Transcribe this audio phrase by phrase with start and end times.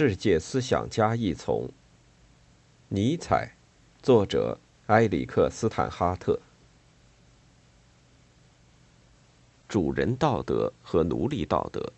[0.00, 1.68] 世界思想家一丛。
[2.86, 3.50] 尼采，
[4.00, 6.38] 作者埃里克斯坦哈特。
[9.68, 11.92] 主人道德和奴隶道德。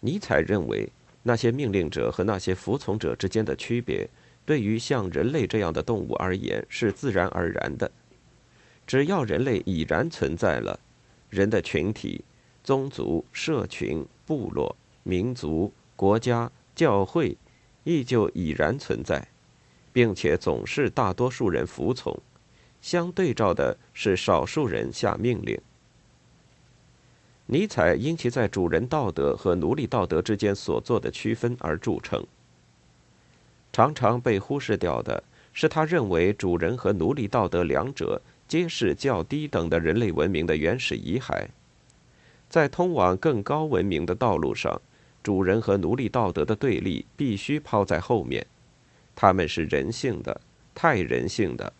[0.00, 0.88] 尼采认为，
[1.22, 4.08] 那些命令者和那些服从者之间的区别，
[4.46, 7.92] 对于像人类这样的动物而言是自然而然的。
[8.86, 10.80] 只要人类已然存在了，
[11.28, 12.24] 人的群体、
[12.64, 17.36] 宗族、社群、部落、民族、国家、教会，
[17.84, 19.28] 依旧已然存在，
[19.92, 22.18] 并且总是大多数人服从。
[22.80, 25.60] 相对照的是，少数人下命令。
[27.46, 32.24] 尼采因其在主人道德和奴隶道德之间所做的区分而著称。
[33.72, 41.46] 常常被忽视掉的是，他认为主人和奴隶道德两者皆是较低等的人类文明的原始遗骸。
[42.48, 44.80] 在通往更高文明的道路上，
[45.22, 48.46] 主人和奴隶道德的对立必须抛在后面。
[49.14, 50.40] 他们是人性的，
[50.74, 51.72] 太人性的，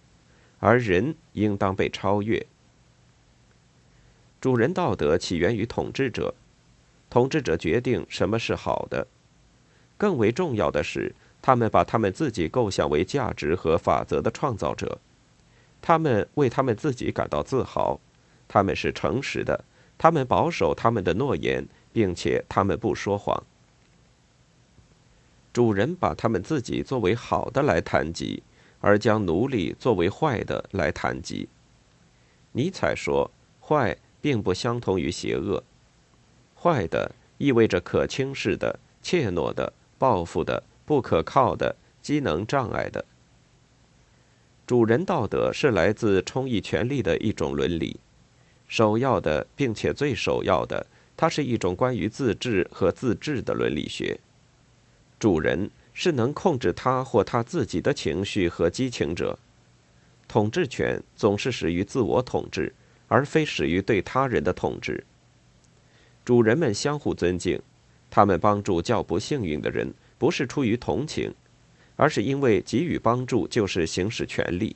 [0.59, 2.47] 而人应当被超越。
[4.41, 6.35] 主人道德起源于统治者，
[7.09, 9.07] 统治者决定什么是好的。
[9.97, 14.99] 更为重要的是，他们把他们自己构想为价值和法则的创造者。
[15.81, 18.01] 他们为他们自己感到自豪。
[18.47, 19.65] 他们是诚实的，
[19.97, 23.43] 他们保守他们的诺言，并且他们不说谎。
[25.53, 28.43] 主人把他们自己作为好的来谈及，
[28.81, 31.49] 而将奴隶作为坏的来谈及。
[32.53, 35.65] 尼采说：“坏。”并不相同于邪恶。
[36.55, 43.05] 坏的意味着可轻视的、怯懦的、报复的、不可靠的、机能障碍的。
[44.65, 47.99] 主人道德是来自充溢权力的一种伦理，
[48.69, 54.19] 首要的并且最首要的，它是一种关于自治和自治的伦理学。
[55.19, 59.39] 主人是能控制他或他自己的情绪和激情者，
[60.27, 62.73] 统治权总是始于自我统治。
[63.09, 65.05] 而非始于对他人的统治。
[66.25, 67.61] 主人们相互尊敬，
[68.09, 71.31] 他们帮助较不幸运的人，不是出于同情，
[71.97, 74.75] 而是因为给予帮助就是行使权利。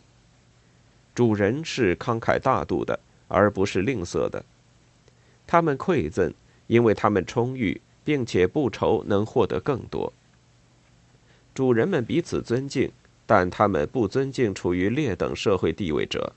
[1.15, 4.45] 主人是慷慨大度的，而不是吝啬的。
[5.47, 6.33] 他们馈赠，
[6.67, 10.13] 因为他们充裕，并且不愁能获得更多。
[11.55, 12.91] 主人们彼此尊敬，
[13.25, 16.33] 但他们不尊敬处于劣等社会地位者。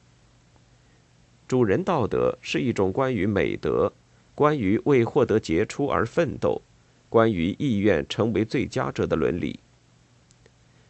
[1.47, 3.91] 主人道德是一种关于美德、
[4.35, 6.61] 关于为获得杰出而奋斗、
[7.09, 9.59] 关于意愿成为最佳者的伦理。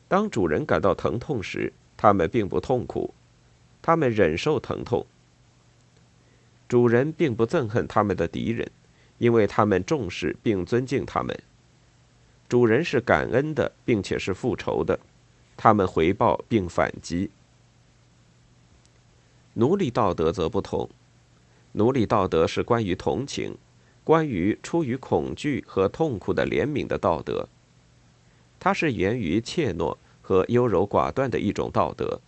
[0.07, 3.13] 当主人感到疼痛时，他们并不痛苦，
[3.81, 5.05] 他们忍受疼痛。
[6.69, 8.71] 主人并不憎恨他们的敌人，
[9.17, 11.37] 因为他们重视并尊敬他们。
[12.47, 14.97] 主人是感恩的，并且是复仇的，
[15.57, 17.31] 他们回报并反击。
[19.55, 20.87] 奴隶道德则不同，
[21.71, 23.57] 奴隶道德是关于同情，
[24.03, 27.49] 关于出于恐惧和痛苦的怜悯的道德。
[28.59, 32.21] 它是源于怯懦和优柔寡断的一种道德。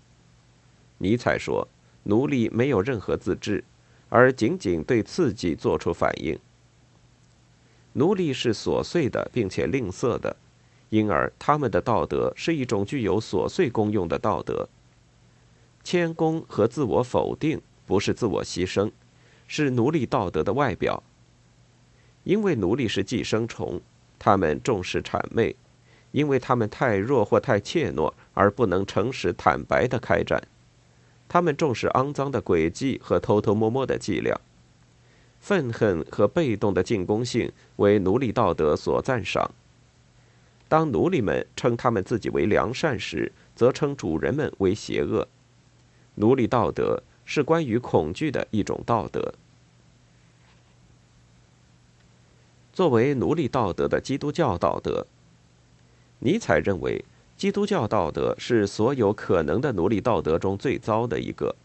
[0.98, 1.68] 尼采说，
[2.04, 3.64] 奴隶没有任何自治，
[4.12, 6.38] 而仅仅对刺激做出反应。
[7.94, 10.36] 奴隶是琐碎的，并且吝啬的，
[10.90, 14.68] 因而他们的道德是一种具有琐碎功用的道德。
[15.82, 18.92] 谦恭和自我否定不是自我牺牲，
[19.48, 21.02] 是奴隶道德的外表。
[22.26, 23.80] 因为奴隶是寄生虫，
[24.20, 25.56] 他们重视谄媚，
[26.12, 30.42] 因为他们太弱或太怯懦而不能诚实坦白的开战。
[31.32, 34.38] 他们重视肮脏的诡计和偷偷摸摸的伎俩。
[35.40, 39.50] 愤恨和被动的进攻性为奴隶道德所赞赏。
[40.68, 45.26] 当奴隶们称他们自己为良善时，则称主人们为邪恶。
[46.16, 49.34] 奴隶道德是关于恐惧的一种道德。
[52.74, 55.08] 作为奴隶道德的基督教道德，
[56.20, 57.06] 尼采认为
[57.42, 61.56] 基督教道德是所有可能的奴隶道德中最糟的一个。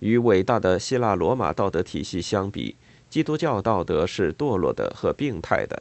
[0.00, 2.74] 与伟大的希腊罗马道德体系相比，
[3.08, 5.80] 基督教道德是堕落的和病态的。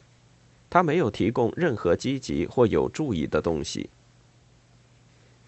[0.69, 3.89] 它没有提供任何积极或有注意的东西。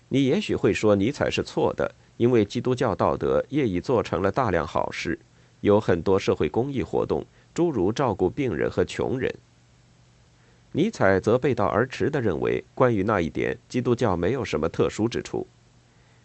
[0.08, 1.94] 你也许会说尼采是错的。
[2.18, 5.20] 因为基督教道德业已做成了大量好事，
[5.62, 7.24] 有很多社会公益活动，
[7.54, 9.32] 诸如照顾病人和穷人。
[10.75, 15.46] 尼采则背道而驰地认为，关于那一点，基督教没有什么特殊之处。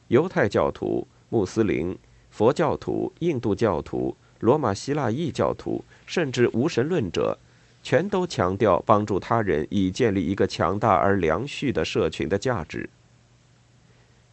[0.08, 1.96] 犹太教徒、穆斯林、
[2.30, 7.38] 佛教徒、印度教徒、罗马希腊异教徒，甚至无神论者，
[7.82, 12.88] 全都强调帮助他人以建立一个强大而良序的社群的价值。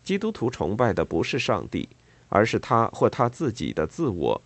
[0.02, 1.90] 基督徒崇拜的不是上帝，
[2.30, 4.42] 而是他或他自己的自我。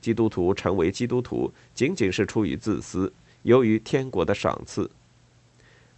[0.00, 3.12] 基督徒成为基督徒，仅仅是出于自私，
[3.48, 4.90] 由于天国的赏赐。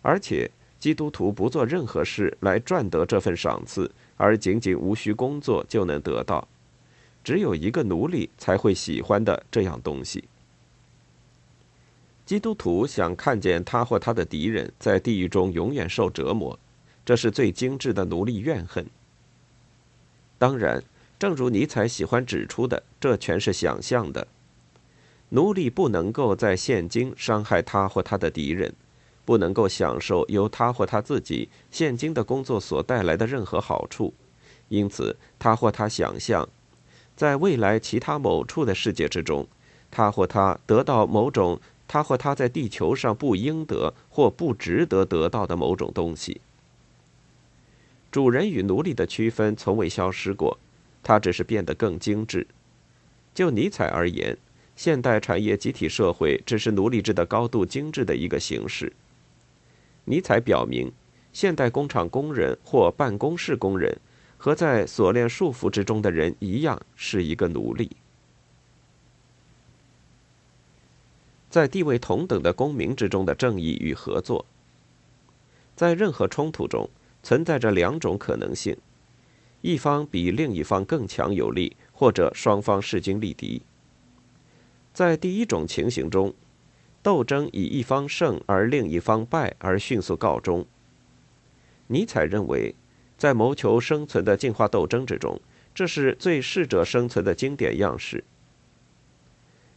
[0.03, 0.49] 而且，
[0.79, 6.47] 基督徒不做任何事来赚得这份赏赐，而仅仅无需工作就能得到。
[7.25, 10.25] 只有一个奴隶才会喜欢的这样东西。
[12.25, 16.57] 基督徒想看见他或他的敌人在地狱中永远受折磨，
[17.05, 18.87] 这是最精致的奴隶怨恨。
[20.39, 20.83] 当然。
[21.19, 24.27] 正如尼采喜欢指出的，这全是想象的。
[25.31, 28.73] 奴隶不能够在现今伤害他或他的敌人，
[29.25, 34.13] 不能够享受由他或他自己现今的工作所带来的任何好处，
[34.69, 36.49] 因此他或他想象，
[37.17, 39.47] 在未来其他某处的世界之中，
[39.91, 46.41] 他或他得到某种他或他在地球上不应得或不值得得到的某种东西。
[48.11, 50.59] 主人与奴隶的区分从未消失过。
[51.03, 52.47] 它只是变得更精致。
[53.33, 54.37] 就尼采而言，
[54.83, 58.91] 现代产业集体社会只是奴隶制的高度精致的一个形式。
[60.07, 60.91] 尼采表明，
[61.35, 63.95] 现代工厂工人或办公室工人
[64.39, 67.91] 和在锁链束缚之中的人一样，是一个奴隶。
[71.51, 74.47] 在地位同等的公民之中的正义与合作，
[75.77, 76.89] 在任何冲突中
[77.23, 78.75] 存在着两种可能性。
[79.61, 83.61] 一方比另一方更强有力，或者双方势均力敌。
[84.93, 86.35] 在第一种情形中，
[87.03, 90.67] 斗争以一方胜而另一方败而迅速告终。
[91.87, 92.75] 尼采认为，
[93.17, 95.41] 在谋求生存的进化斗争之中，
[95.75, 98.25] 这是最适者生存的经典样式。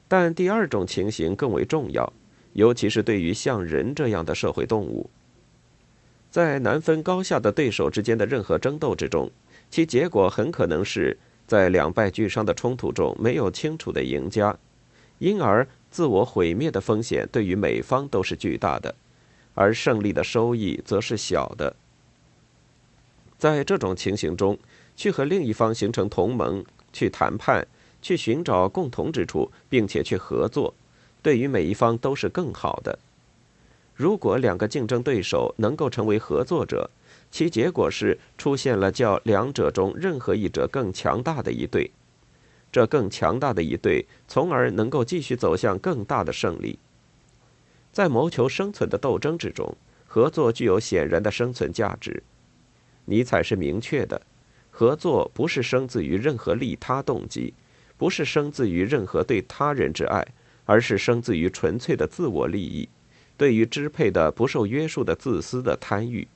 [0.07, 2.11] 但第二种情形更为重要，
[2.53, 5.09] 尤其是对于像人这样的社会动物，
[6.29, 9.31] 在难分高下的对手之间的任何争斗之中。
[9.69, 11.17] 其结果很可能是
[11.47, 14.55] 在两败俱伤的冲突中没有清楚的赢家，
[15.23, 18.93] 因而自我毁灭的风险对于每方都是巨大的，
[19.53, 21.73] 而胜利的收益则是小的。
[23.37, 24.59] 在这种情形中，
[24.97, 27.65] 去和另一方形成同盟、去谈判、
[28.01, 30.73] 去寻找共同之处，并且去合作，
[31.21, 32.99] 对于每一方都是更好的。
[33.95, 36.89] 如果两个竞争对手能够成为合作者，
[37.31, 41.91] 其结果是出现了较两者中任何一者更强大的一对，
[42.73, 46.79] 这更强大的一对，从而能够继续走向更大的胜利。
[47.91, 49.77] 在谋求生存的斗争之中，
[50.07, 52.23] 合作具有显然的生存价值。
[53.05, 54.19] 尼采是明确的：
[54.71, 57.53] 合作不是生自于任何利他动机，
[57.95, 60.25] 不是生自于任何对他人之爱，
[60.65, 62.89] 而是生自于纯粹的自我利益，
[63.37, 66.27] 对于支配的不受约束的自私的贪欲。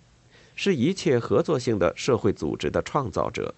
[0.56, 3.54] 是一切合作性的社会组织的创造者。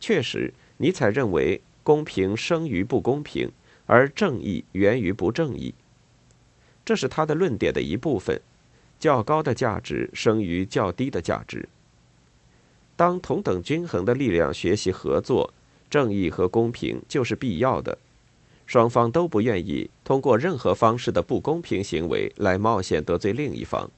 [0.00, 3.52] 确实，尼采认为公平生于不公平，
[3.86, 5.74] 而正义源于不正义。
[6.84, 8.40] 这是他的论点的一部分。
[8.98, 11.68] 较高的价值生于较低的价值。
[12.96, 15.54] 当同等均衡的力量学习合作，
[15.88, 17.96] 正义和公平就是必要的。
[18.66, 23.88] 双方都不愿意通过任何方式的不公平行为来冒险得罪另一方。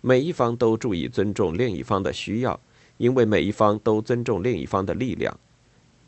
[0.00, 2.60] 每一方都注意尊重另一方的需要，
[2.98, 5.36] 因为每一方都尊重另一方的力量。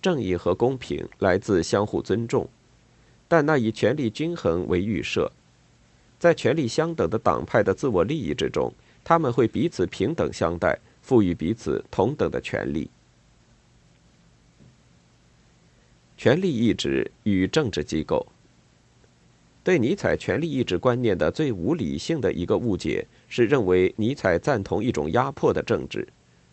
[0.03, 2.47] 正义和公平来自相互尊重，
[3.29, 5.33] 但那以权力均衡为预设。
[6.19, 12.91] 在权力相等的党派的自我利益之中，他们会彼此平等相待，赋予彼此同等的权利。
[16.17, 18.27] 权力意志与政治机构。
[19.65, 26.07] 对尼采权力意志观念的最无理性的一个误解是认为尼采赞同一种压迫的政治，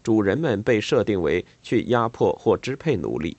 [0.09, 3.37] 主人们被设定为去压迫或支配奴隶。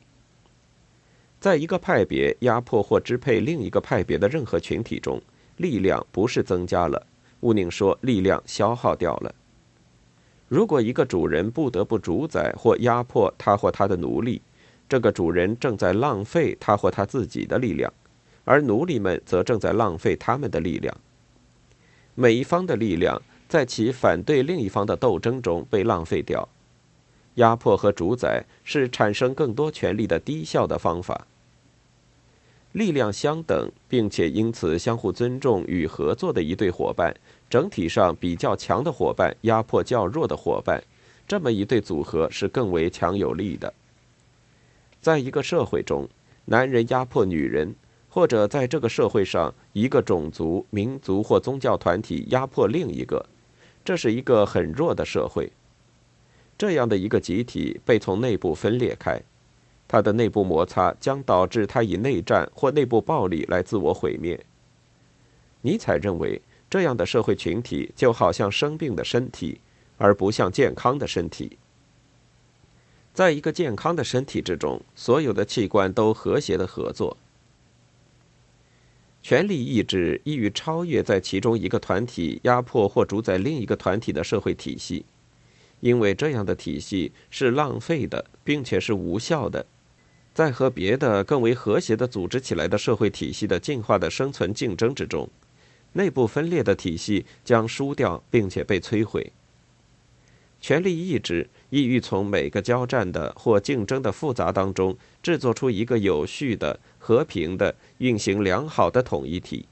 [1.40, 5.20] 在一个派别压迫或支配另一个派别的任何群体中，
[5.56, 7.04] 力量不是增加了，
[7.40, 9.34] 毋宁说力量消耗掉了。
[10.46, 14.40] 如果一个主人不得不主宰或压迫他或他的奴隶，
[14.88, 17.92] 这个主人正在浪费他或他自己的力量。
[18.44, 20.96] 而奴隶们则正在浪费他们的力量。
[22.14, 26.48] 每一方的力量在其反对另一方的斗争中被浪费掉。
[27.34, 31.26] 压迫和主宰是产生更多权力的低效的方法。
[32.72, 37.14] 力量相等，并且因此相互尊重与合作的一对伙伴，
[37.48, 40.82] 整体上比较强的伙伴压迫较弱的伙伴，
[41.26, 43.72] 这么一对组合是更为强有力的。
[45.00, 46.08] 在一个社会中，
[46.44, 47.74] 男人压迫女人。
[48.12, 53.24] 或者在这个社会上，一个种族、民族或宗教团体压迫另一个，
[53.84, 55.48] 这是一个很弱的社会。
[56.60, 59.18] 这样的一个集体被从内部分裂开，
[59.88, 64.38] 它的内部摩擦将导致它以内战或内部暴力来自我毁灭。
[65.62, 69.58] 尼采认为，这样的社会群体就好像生病的身体，
[69.96, 71.56] 而不像健康的身体。
[73.14, 77.16] 在一个健康的身体之中，所有的器官都和谐的合作。
[79.22, 85.06] 权力意志易于超越在其中一个团体压迫或主宰另一个团体的社会体系，
[85.80, 89.66] 因为这样的体系是浪费的，并且是无效的。
[90.32, 95.28] 在和别的更为和谐的组织起来的社会体系的进化的生存竞争之中，
[95.92, 99.32] 内部分裂的体系将输掉，并且被摧毁。
[100.60, 106.78] 权力意志意欲从每个交战的或竞争的复杂当中制作出一个有序的。
[107.02, 109.64] 和平的运行良好的统一体，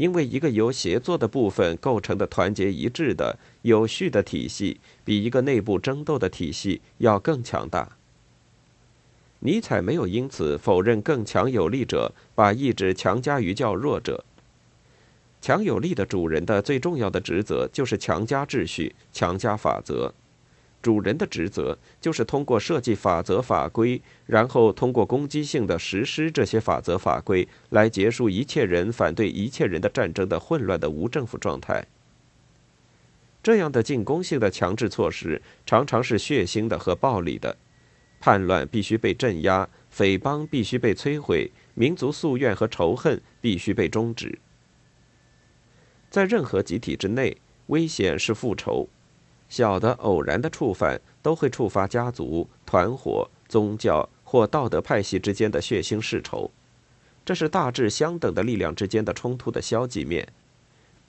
[0.00, 7.98] 因为一个由协作的部分构成的团结一致的有序的体系，比一个内部争斗的体系要更强大。
[9.40, 14.24] 尼采没有因此否认更强有力者把意志强加于较弱者。
[15.42, 20.14] 强有力的主人的最重要的职责就是强加秩序、强加法则。
[20.82, 31.86] 主人的职责就是通过设计法则法规，然后通过攻击性的实施这些法则法规，来结束一切人反对一切人的战争的混乱的无政府状态。
[33.42, 37.56] 这样的进攻性的强制措施常常是血腥的和暴力的，
[38.20, 44.38] 叛乱必须被镇压，匪帮必须被摧毁，民族夙愿和仇恨必须被终止。
[46.10, 47.36] 在任何集体之内，
[47.68, 48.88] 危险是复仇。
[49.50, 56.50] 小的偶然的触犯都会触发家族、团伙、宗教或道德派系之间的血腥世仇，
[57.24, 60.26] 这是大致相等的力量之间的冲突的消极面。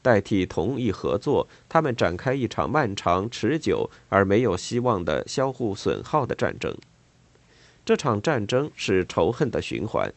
[0.01, 6.75] 代替同意合作，他们展开一场漫长、持久而没有希望的相互损耗的战争。
[7.85, 10.11] 这场战争是仇恨的循环，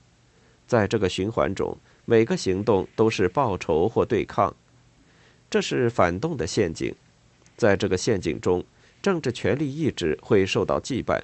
[0.67, 1.77] 在这个循环中，
[2.07, 4.57] 每个行动都是报仇或对抗，
[5.51, 6.95] 这是反动的陷阱。
[7.57, 8.65] 在这个陷阱中，
[9.03, 11.21] 政治权力意志会受到羁绊。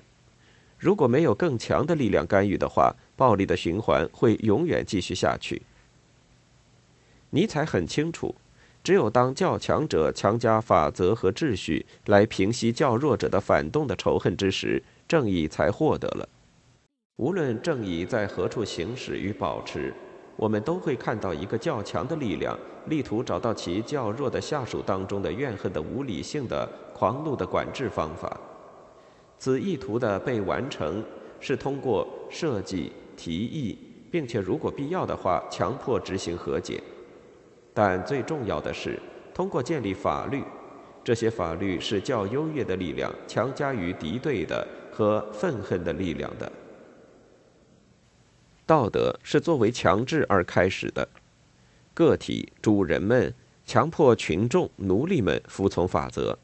[0.78, 5.60] 如果没有更强的力量干预的话，暴力的循环会永远继续下去。
[7.30, 8.34] 尼采很清楚，
[8.82, 16.28] 只有当较强者强加法则和秩序来平息较弱者的反动的仇恨之时，正义才获得了。
[17.16, 19.92] 无论正义在何处行使与保持。
[20.40, 28.40] 我们都会看到一个较强的力量，力图找到其较弱的下属当中的怨恨的无理性的狂怒的管制方法。
[29.38, 31.04] 此意图的被完成，
[31.40, 33.78] 是通过设计、提议，
[34.10, 36.82] 并且如果必要的话，强迫执行和解。
[37.74, 38.98] 但最重要的是，
[39.34, 40.42] 通过建立法律，
[41.04, 46.50] 这些法律是较优越的力量强加于敌对的和愤恨的力量的。
[48.70, 51.08] 道德是作为强制而开始的，
[51.92, 53.34] 个体主人们
[53.66, 56.38] 强迫群众奴隶们服从法则，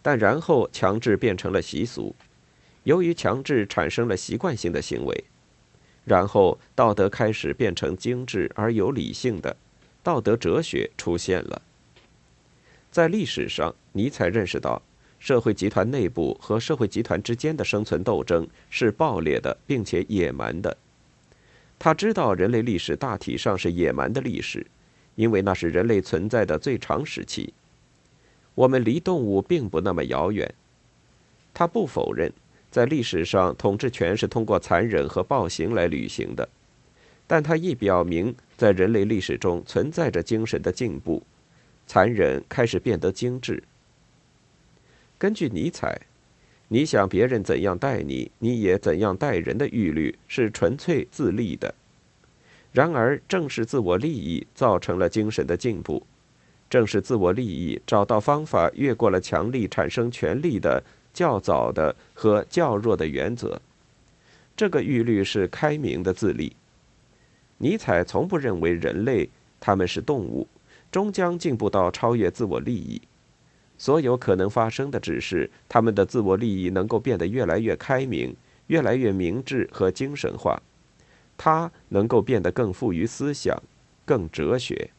[0.00, 2.14] 但然后强制变成了习俗，
[2.84, 5.24] 由于强制产生了习惯性的行为，
[6.04, 9.56] 然后道德开始变成精致而有理性的
[10.04, 11.60] 道德哲学出现了。
[12.92, 14.80] 在历史上，尼采认识到，
[15.18, 20.76] 社会集团内部和社会集团之间的生存斗争是暴烈的，并且野蛮的。
[21.78, 24.66] 他知道人类历史大体上是野蛮的历史，
[25.14, 27.52] 因为那是人类存在的最长时期。
[28.54, 30.52] 我们离动物并不那么遥远。
[31.52, 32.32] 他不否认，
[32.70, 36.48] 在历史上统治权是通过残忍和暴行来履行的，
[37.26, 41.22] 但他亦表明，在人类历史中存在着精神的进步，
[41.86, 43.62] 残忍开始变得精致。
[45.18, 46.00] 根据尼采。
[46.68, 51.74] 你想别人怎样待你，你也怎样待人的欲律是纯粹自利的。
[52.72, 56.04] 然而，正是自我利益造成了精神的进步，
[56.68, 60.82] 正是自我利益找到方法越过了强力产生权力的
[61.14, 63.60] 较早的和较弱的原则。
[64.56, 66.54] 这个欲律是开明的自利。
[67.58, 69.30] 尼采从不认为人类
[69.60, 70.46] 他们是动物，
[70.90, 73.00] 终将进步到超越自我利益。
[73.78, 78.34] 所有可能发生的只是他们的自我利益能够变得越来越开明、
[78.68, 80.62] 越来越明智和精神化，
[81.36, 83.62] 他能够变得更富于思想、
[84.04, 84.90] 更哲学。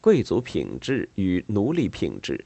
[0.00, 2.42] 贵族品质与奴隶品质，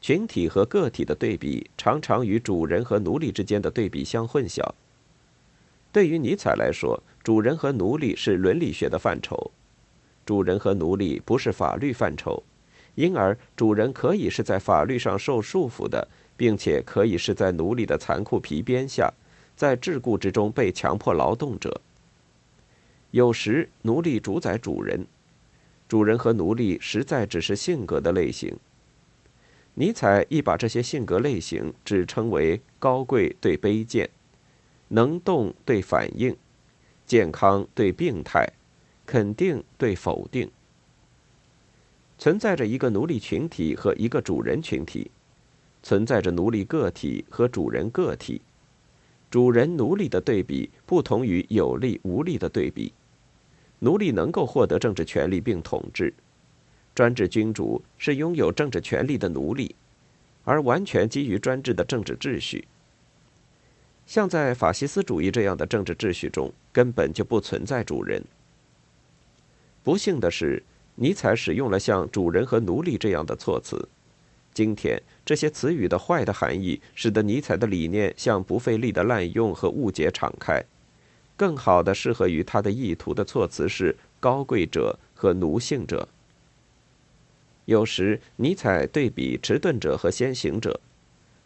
[0.00, 4.62] 群体和个体的对比常常与主人和奴隶之间的对比相混淆。
[5.90, 9.50] 对于尼采来说，主人和奴隶是伦理学的范畴，
[10.24, 12.42] 主人和奴隶不是法律范畴，
[12.94, 19.12] 因而主人可以是在法律上受束缚的，并且可以是在奴隶的残酷皮鞭下，
[19.54, 21.80] 在桎梏之中被强迫劳动者。
[23.10, 25.06] 有时奴隶主宰主人，
[25.88, 28.56] 主人和奴隶实在只是性格的类型。
[29.74, 34.08] 尼采亦把这些性格类型指称为高贵对卑贱，
[34.88, 36.36] 能动对反应。
[37.06, 38.48] 健康对病态，
[39.06, 40.50] 肯定对否定，
[42.18, 45.10] 存在着一个奴隶群体和一个主人群体，
[45.82, 48.40] 存在着奴隶个体和主人个体，
[49.30, 52.94] 主人奴隶的对比不同于有利无利的对比，
[53.80, 56.14] 奴隶能够获得政治权利并统治，
[56.94, 59.74] 专制君主是拥有政治权利的奴隶，
[60.44, 62.66] 而完全基于专制的政治秩序。
[64.06, 68.24] 像在法西斯主义这样的政治秩序中，根本就不存在主人。
[69.84, 70.62] 不幸的是，
[70.94, 73.86] 尼采使用了像“主人”和“奴隶”这样的措辞。
[74.54, 80.64] 今天，这些词语的坏的含义，使得尼采的理念向不费力的滥用和误解敞开。
[81.36, 86.08] 更好的适合于他的意图的措辞是“高贵者”和“奴性者”。
[87.66, 90.80] 有时，尼采对比迟钝者和先行者。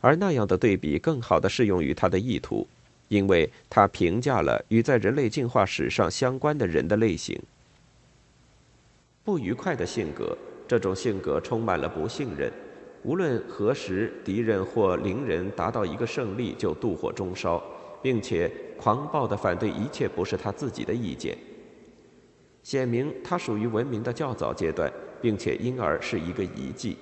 [0.01, 2.69] 而那样的对比更好的适用于他的意图，
[3.09, 7.37] 因为他评价了与在人类进化史上相关的人的类型。
[9.29, 10.35] 不愉快的性格，
[10.67, 12.51] 这种性格充满了不信任，
[13.03, 17.63] 无论何时敌人或邻人达到一个胜利就妒火中烧，
[18.01, 21.37] 并且狂暴地反对一切不是他自己的意见。
[22.63, 26.97] 显明他属于文明的较早阶段，并且因而是一个遗迹。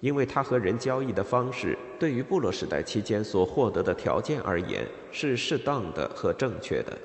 [0.00, 6.96] 因为他和人交易的方式，对于部落时代期间所获得的条件而言是适当的和正确的，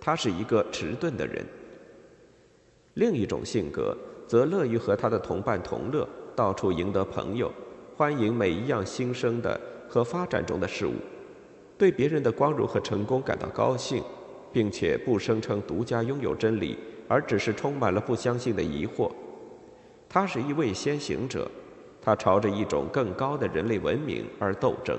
[0.00, 1.44] 他是一个迟钝的人。
[2.94, 3.96] 另一种性格
[4.34, 7.48] 则乐于和他的同伴同乐，到处赢得朋友，
[7.96, 10.94] 欢迎每一样新生的和发展中的事物，
[11.78, 14.02] 对别人的光荣和成功感到高兴，
[14.52, 19.08] 并且不声称独家拥有真理，而只是充满了不相信的疑惑。
[20.08, 21.48] 他是一位先行者。
[22.02, 24.98] 他朝着一种更高的人类文明而斗争。